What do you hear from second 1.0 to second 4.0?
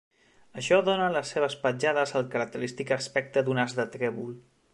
a les seves petjades el característic aspecte d'un as de